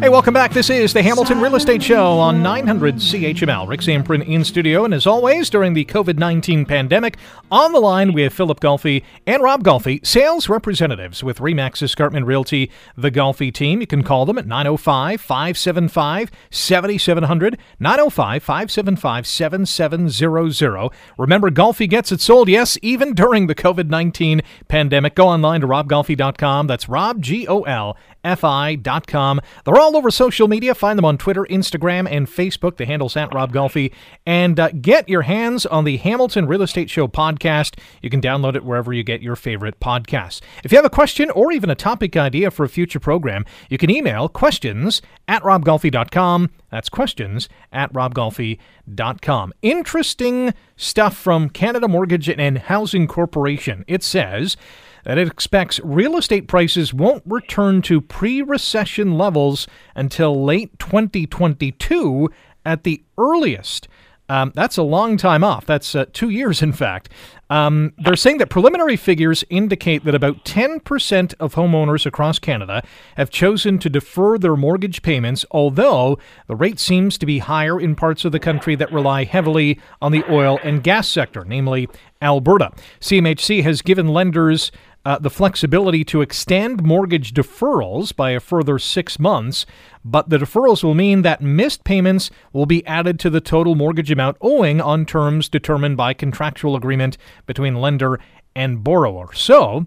[0.00, 0.54] Hey, welcome back.
[0.54, 3.68] This is the Hamilton Real Estate Show on 900 CHML.
[3.68, 7.18] Rick Zamperin in studio, and as always, during the COVID 19 pandemic,
[7.50, 12.70] on the line have Philip Golfi and Rob Golfi, sales representatives with Remax Escarpment Realty,
[12.96, 13.82] the Golfi team.
[13.82, 20.90] You can call them at 905 575 7700, 905 575 7700.
[21.18, 25.14] Remember, Golfi gets it sold, yes, even during the COVID 19 pandemic.
[25.14, 26.68] Go online to robgolfi.com.
[26.68, 29.40] That's Rob, G O L fi.com.
[29.64, 30.74] They're all over social media.
[30.74, 32.76] Find them on Twitter, Instagram, and Facebook.
[32.76, 33.92] The handle's at Rob Golfi.
[34.26, 37.78] And uh, get your hands on the Hamilton Real Estate Show podcast.
[38.02, 40.40] You can download it wherever you get your favorite podcasts.
[40.64, 43.78] If you have a question or even a topic idea for a future program, you
[43.78, 46.50] can email questions at robgolfi.com.
[46.70, 49.52] That's questions at robgolfi.com.
[49.62, 53.84] Interesting stuff from Canada Mortgage and Housing Corporation.
[53.88, 54.56] It says,
[55.04, 62.30] that it expects real estate prices won't return to pre recession levels until late 2022
[62.64, 63.88] at the earliest.
[64.30, 65.66] Um, that's a long time off.
[65.66, 67.08] That's uh, two years, in fact.
[67.50, 72.84] Um, they're saying that preliminary figures indicate that about 10% of homeowners across Canada
[73.16, 77.96] have chosen to defer their mortgage payments, although the rate seems to be higher in
[77.96, 81.88] parts of the country that rely heavily on the oil and gas sector, namely
[82.22, 82.70] Alberta.
[83.00, 84.70] CMHC has given lenders
[85.04, 89.64] uh, the flexibility to extend mortgage deferrals by a further six months,
[90.04, 94.10] but the deferrals will mean that missed payments will be added to the total mortgage
[94.10, 98.20] amount owing on terms determined by contractual agreement between lender
[98.54, 99.32] and borrower.
[99.32, 99.86] So,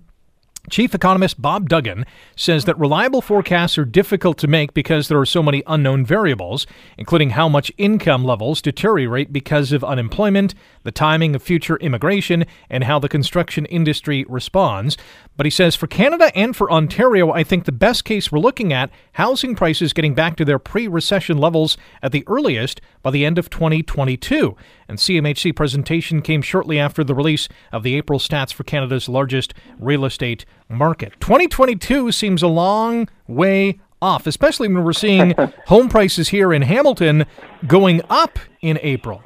[0.70, 2.06] Chief economist Bob Dugan
[2.38, 6.66] says that reliable forecasts are difficult to make because there are so many unknown variables,
[6.98, 12.86] including how much income levels deteriorate because of unemployment, the timing of future immigration, and
[12.86, 14.98] how the construction industry responds.
[15.36, 18.72] But he says for Canada and for Ontario, I think the best case we're looking
[18.72, 23.26] at housing prices getting back to their pre recession levels at the earliest by the
[23.26, 24.56] end of 2022.
[24.94, 29.56] And CMHC presentation came shortly after the release of the April stats for Canada's largest
[29.80, 31.14] real estate market.
[31.20, 35.34] 2022 seems a long way off, especially when we're seeing
[35.66, 37.26] home prices here in Hamilton
[37.66, 39.24] going up in April.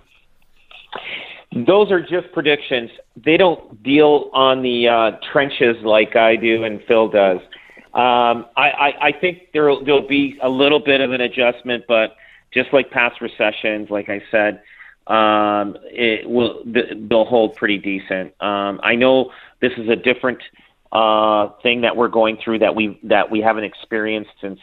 [1.53, 2.89] those are just predictions.
[3.17, 7.39] They don't deal on the uh, trenches like I do and Phil does.
[7.93, 12.15] Um, I, I, I think there there'll be a little bit of an adjustment, but
[12.53, 14.61] just like past recessions, like I said,
[15.07, 18.33] um, it will they'll hold pretty decent.
[18.41, 20.39] Um, I know this is a different
[20.91, 24.59] uh, thing that we're going through that we that we haven't experienced since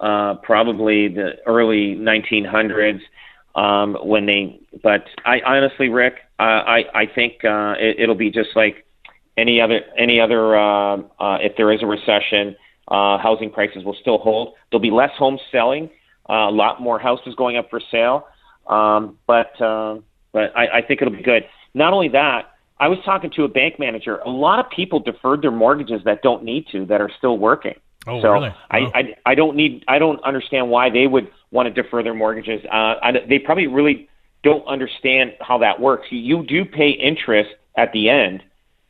[0.00, 3.00] uh, probably the early 1900s
[3.54, 4.60] um, when they.
[4.82, 8.86] But I honestly, Rick, uh, I I think uh, it, it'll be just like
[9.36, 10.56] any other any other.
[10.56, 12.56] Uh, uh, if there is a recession,
[12.88, 14.54] uh, housing prices will still hold.
[14.70, 15.90] There'll be less homes selling,
[16.28, 18.26] uh, a lot more houses going up for sale.
[18.68, 19.98] Um, but uh,
[20.32, 21.44] but I, I think it'll be good.
[21.74, 24.18] Not only that, I was talking to a bank manager.
[24.18, 27.74] A lot of people deferred their mortgages that don't need to, that are still working.
[28.06, 28.54] Oh, so really?
[28.70, 32.14] I, I I don't need I don't understand why they would want to defer their
[32.14, 32.64] mortgages.
[32.66, 34.08] Uh, I, they probably really
[34.42, 36.06] don't understand how that works.
[36.10, 38.42] You do pay interest at the end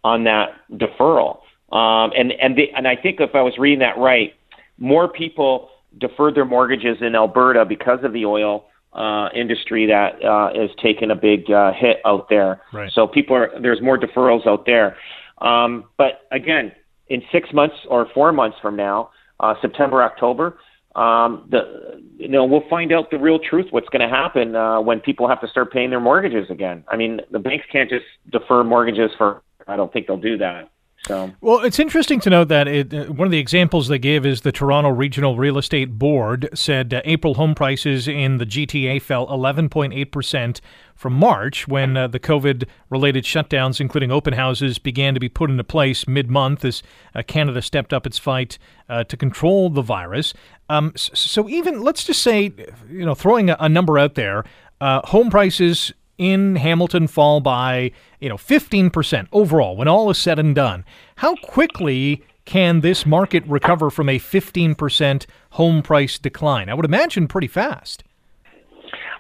[0.04, 1.40] on that deferral,
[1.72, 4.34] um, and and they, and I think if I was reading that right,
[4.76, 10.50] more people deferred their mortgages in Alberta because of the oil uh, industry that uh,
[10.54, 12.62] is taking a big uh, hit out there.
[12.72, 12.90] Right.
[12.94, 14.96] So people are there's more deferrals out there.
[15.40, 16.72] Um, but again,
[17.08, 20.58] in six months or four months from now, uh, September, October,
[20.96, 23.66] um, the you know we'll find out the real truth.
[23.70, 26.84] What's going to happen uh, when people have to start paying their mortgages again?
[26.88, 29.42] I mean, the banks can't just defer mortgages for.
[29.66, 30.70] I don't think they'll do that.
[31.08, 31.32] So.
[31.40, 34.42] Well, it's interesting to note that it, uh, one of the examples they give is
[34.42, 39.26] the Toronto Regional Real Estate Board said uh, April home prices in the GTA fell
[39.28, 40.60] 11.8%
[40.94, 45.48] from March when uh, the COVID related shutdowns, including open houses, began to be put
[45.48, 46.82] into place mid month as
[47.14, 48.58] uh, Canada stepped up its fight
[48.90, 50.34] uh, to control the virus.
[50.68, 52.52] Um, so, even let's just say,
[52.90, 54.44] you know, throwing a, a number out there,
[54.82, 60.38] uh, home prices in Hamilton fall by, you know, 15% overall when all is said
[60.38, 60.84] and done.
[61.16, 66.68] How quickly can this market recover from a 15% home price decline?
[66.68, 68.04] I would imagine pretty fast.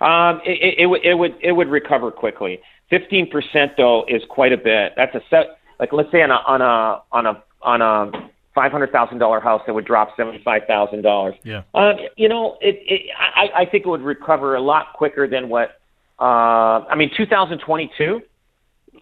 [0.00, 2.60] Um, it, it, it, it would it would recover quickly.
[2.92, 4.92] 15% though is quite a bit.
[4.96, 8.72] That's a set like let's say on a on a on a on a five
[8.72, 11.34] hundred thousand dollar house that would drop seventy five thousand dollars.
[11.44, 11.62] Yeah.
[11.74, 15.48] Um, you know, it, it I, I think it would recover a lot quicker than
[15.48, 15.77] what
[16.20, 18.22] uh, I mean, 2022.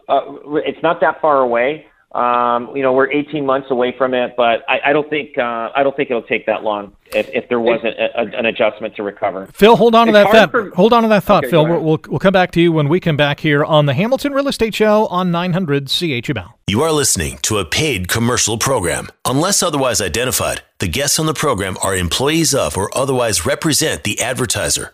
[0.09, 0.21] Uh,
[0.65, 1.87] it's not that far away.
[2.13, 5.69] Um, you know, we're 18 months away from it, but I, I don't think uh,
[5.75, 8.95] I don't think it'll take that long if, if there was a, a, an adjustment
[8.95, 9.47] to recover.
[9.47, 10.49] Phil, hold on to that thought.
[10.49, 10.71] For...
[10.71, 11.67] Hold on to that thought, okay, Phil.
[11.67, 14.33] We'll, we'll, we'll come back to you when we come back here on the Hamilton
[14.33, 16.53] Real Estate Show on 900 CHML.
[16.67, 19.09] You are listening to a paid commercial program.
[19.25, 24.21] Unless otherwise identified, the guests on the program are employees of or otherwise represent the
[24.21, 24.93] advertiser.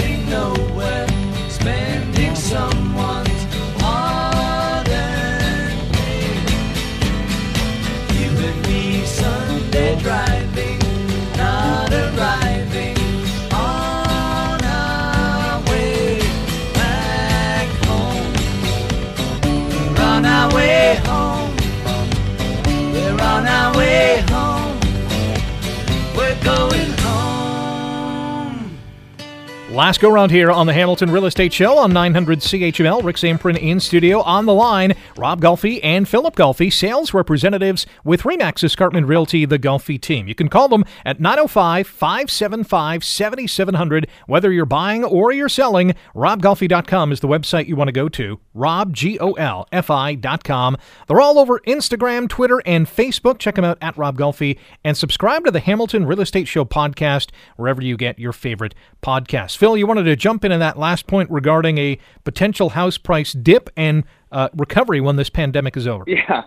[29.81, 33.03] Last go round here on the Hamilton Real Estate Show on 900 CHML.
[33.03, 34.93] Rick Zamperin in studio on the line.
[35.17, 40.27] Rob Golfi and Philip Golfi, sales representatives with Remax Escarpment Realty, the Golfi team.
[40.27, 44.07] You can call them at 905 575 7700.
[44.27, 48.39] Whether you're buying or you're selling, robgolfi.com is the website you want to go to.
[48.55, 50.77] RobGolfi.com.
[51.07, 53.39] They're all over Instagram, Twitter, and Facebook.
[53.39, 57.29] Check them out at Rob Golfi and subscribe to the Hamilton Real Estate Show podcast
[57.55, 59.57] wherever you get your favorite podcasts.
[59.57, 63.33] Phil, you wanted to jump in on that last point regarding a potential house price
[63.33, 66.03] dip and uh, recovery when this pandemic is over.
[66.07, 66.43] Yeah.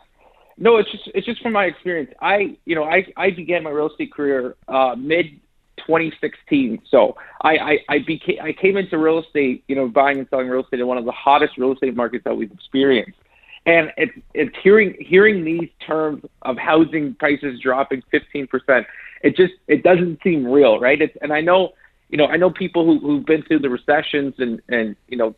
[0.56, 2.12] No, it's just it's just from my experience.
[2.20, 5.40] I you know I I began my real estate career uh, mid
[5.78, 6.82] 2016.
[6.90, 10.48] So I I I, became, I came into real estate, you know, buying and selling
[10.48, 13.18] real estate in one of the hottest real estate markets that we've experienced.
[13.66, 18.86] And it's it's hearing hearing these terms of housing prices dropping 15 percent.
[19.22, 21.00] It just it doesn't seem real, right?
[21.00, 21.72] It's, and I know
[22.14, 25.34] you know, I know people who, who've been through the recessions and, and, you know,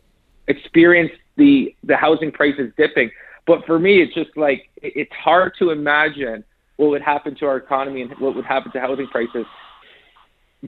[0.47, 3.09] experienced the, the housing prices dipping.
[3.47, 6.43] But for me, it's just like, it's hard to imagine
[6.75, 9.47] what would happen to our economy and what would happen to housing prices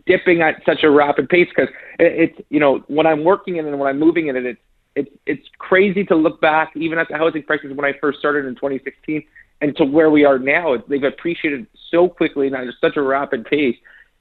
[0.07, 3.69] dipping at such a rapid pace because it's you know when I'm working in it
[3.69, 4.61] and when I'm moving in it it's
[4.95, 8.45] it's it's crazy to look back even at the housing prices when I first started
[8.45, 9.23] in 2016
[9.61, 13.45] and to where we are now they've appreciated so quickly and at such a rapid
[13.45, 13.75] pace.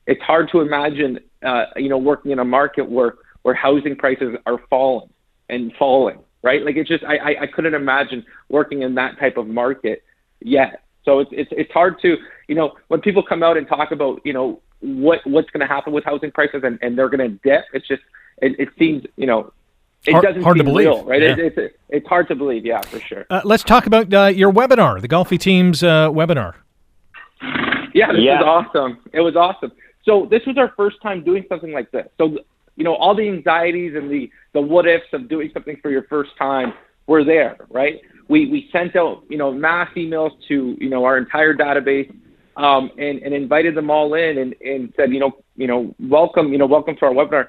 [0.06, 4.36] It's hard to imagine, uh, you know, working in a market where where housing prices
[4.46, 5.08] are falling
[5.48, 6.64] and falling, right?
[6.64, 10.02] Like it's just I, I, I couldn't imagine working in that type of market
[10.40, 10.82] yet.
[11.04, 12.16] So it's it's it's hard to
[12.48, 15.66] you know when people come out and talk about you know what what's going to
[15.66, 17.64] happen with housing prices and, and they're going to dip.
[17.72, 18.02] It's just
[18.42, 19.52] it, it seems you know
[20.06, 21.22] it hard, doesn't hard seem to believe, real, right?
[21.22, 21.36] Yeah.
[21.38, 23.26] It, it's it's hard to believe, yeah, for sure.
[23.30, 26.54] Uh, let's talk about uh, your webinar, the Golfi Team's uh, webinar.
[27.94, 28.40] Yeah, this Yeah.
[28.40, 28.98] was awesome.
[29.12, 29.72] It was awesome.
[30.08, 32.06] So this was our first time doing something like this.
[32.16, 32.38] So
[32.76, 36.04] you know, all the anxieties and the the what ifs of doing something for your
[36.04, 36.72] first time
[37.06, 38.00] were there, right?
[38.28, 42.10] We we sent out you know mass emails to you know our entire database
[42.56, 46.52] um, and and invited them all in and and said you know you know welcome
[46.52, 47.48] you know welcome to our webinar.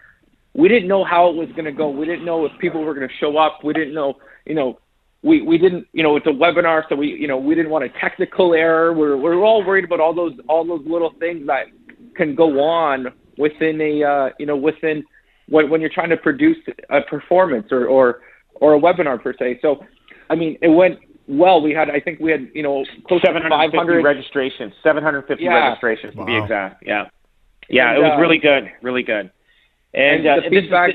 [0.53, 1.89] We didn't know how it was going to go.
[1.89, 3.64] We didn't know if people were going to show up.
[3.64, 4.80] We didn't know you know
[5.22, 7.86] we we didn't you know it's a webinar so we you know we didn't want
[7.86, 11.68] a technical error we're we're all worried about all those all those little things that
[12.20, 13.07] can go on
[13.38, 15.03] within a uh, you know within
[15.47, 16.57] when when you're trying to produce
[16.89, 18.22] a performance or or
[18.55, 19.70] or a webinar per se so
[20.30, 23.28] i mean it went well we had i think we had you know close to
[23.28, 25.70] 750 500 registrations, 750 Yeah.
[25.70, 26.84] registrations to be exact.
[26.86, 27.05] Yeah,
[27.70, 29.32] yeah, And, it was uh, really good, really good.
[29.93, 30.91] And, and uh, the and this is- feedback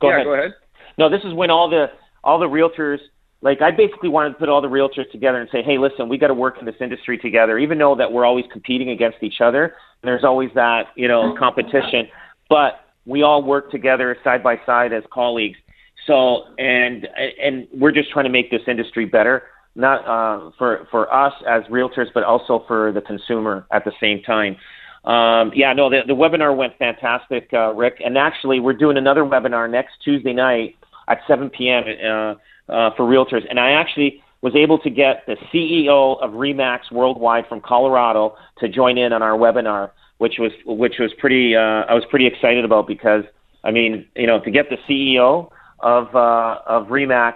[0.00, 0.26] go yeah ahead.
[0.26, 0.52] go ahead
[0.98, 1.84] No, this is when all the
[2.24, 2.98] all the realtors
[3.42, 6.18] like I basically wanted to put all the realtors together and say, hey, listen, we
[6.18, 9.40] got to work in this industry together, even though that we're always competing against each
[9.40, 9.74] other.
[10.02, 12.08] And there's always that you know competition,
[12.48, 15.58] but we all work together side by side as colleagues.
[16.06, 17.06] So and
[17.42, 19.44] and we're just trying to make this industry better,
[19.74, 24.22] not uh, for for us as realtors, but also for the consumer at the same
[24.22, 24.56] time.
[25.04, 28.02] Um, yeah, no, the, the webinar went fantastic, uh, Rick.
[28.04, 30.76] And actually, we're doing another webinar next Tuesday night
[31.08, 31.84] at 7 p.m.
[31.84, 32.34] Uh,
[32.70, 33.48] uh, for realtors.
[33.48, 38.68] And I actually was able to get the CEO of Remax Worldwide from Colorado to
[38.68, 41.54] join in on our webinar, which was which was pretty.
[41.54, 43.24] Uh, I was pretty excited about because
[43.64, 47.34] I mean, you know, to get the CEO of uh, of Remax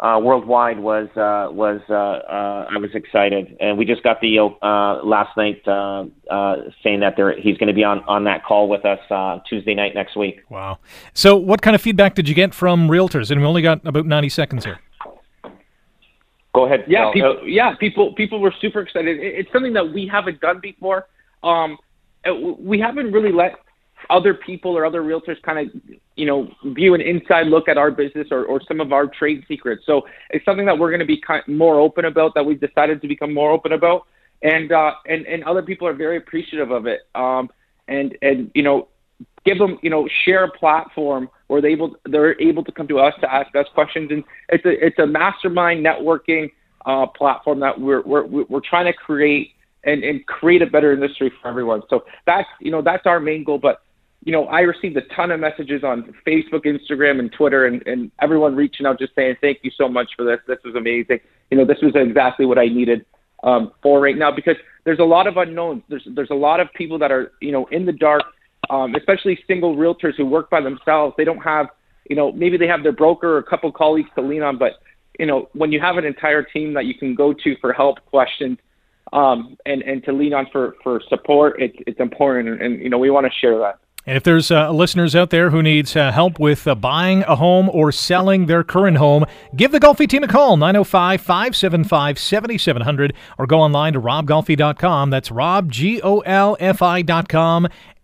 [0.00, 4.38] uh, worldwide was uh, was uh, uh, I was excited, and we just got the
[4.38, 8.44] uh, last night uh, uh, saying that there he's going to be on on that
[8.44, 10.40] call with us uh, Tuesday night next week.
[10.48, 10.78] Wow.
[11.14, 13.30] So, what kind of feedback did you get from realtors?
[13.30, 14.78] And we only got about 90 seconds here.
[16.58, 16.84] Go ahead.
[16.88, 19.18] Yeah, people, yeah, people, people were super excited.
[19.18, 21.06] It, it's something that we haven't done before.
[21.42, 21.78] Um,
[22.58, 23.52] we haven't really let
[24.10, 25.66] other people or other realtors kind of,
[26.16, 29.44] you know, view an inside look at our business or, or some of our trade
[29.46, 29.82] secrets.
[29.86, 32.34] So it's something that we're going to be kind more open about.
[32.34, 34.06] That we've decided to become more open about,
[34.42, 37.00] and uh, and and other people are very appreciative of it.
[37.14, 37.50] Um,
[37.86, 38.88] and and you know,
[39.48, 42.98] give them, you know, share a platform where they able they're able to come to
[42.98, 46.50] us to ask us questions, and it's a it's a mastermind networking
[46.86, 49.52] uh, platform that we're we're we're trying to create
[49.84, 51.82] and and create a better industry for everyone.
[51.88, 53.82] So that's you know that's our main goal, but.
[54.24, 58.10] You know, I received a ton of messages on Facebook, Instagram, and Twitter, and, and
[58.20, 60.40] everyone reaching out just saying, "Thank you so much for this.
[60.48, 61.20] This was amazing.
[61.52, 63.06] You know, this was exactly what I needed
[63.44, 65.84] um, for right now." Because there's a lot of unknowns.
[65.88, 68.24] There's there's a lot of people that are you know in the dark
[68.70, 71.14] um, especially single realtors who work by themselves.
[71.16, 71.66] They don't have,
[72.08, 74.74] you know, maybe they have their broker or a couple colleagues to lean on, but
[75.18, 78.04] you know, when you have an entire team that you can go to for help,
[78.06, 78.58] questions,
[79.12, 82.88] um, and and to lean on for for support, it's it's important, and, and you
[82.88, 83.78] know, we want to share that.
[84.06, 87.36] And if there's uh, listeners out there who needs uh, help with uh, buying a
[87.36, 93.12] home or selling their current home, give the Golfi team a call, 905 575 7700,
[93.36, 95.10] or go online to robgolfi.com.
[95.10, 95.70] That's rob.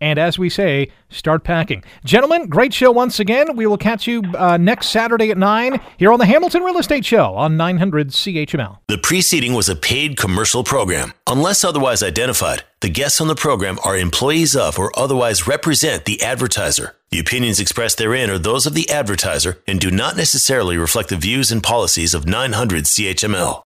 [0.01, 1.83] And as we say, start packing.
[2.03, 3.55] Gentlemen, great show once again.
[3.55, 7.05] We will catch you uh, next Saturday at 9 here on the Hamilton Real Estate
[7.05, 8.79] Show on 900 CHML.
[8.87, 11.13] The preceding was a paid commercial program.
[11.27, 16.21] Unless otherwise identified, the guests on the program are employees of or otherwise represent the
[16.21, 16.95] advertiser.
[17.09, 21.15] The opinions expressed therein are those of the advertiser and do not necessarily reflect the
[21.15, 23.63] views and policies of 900 CHML.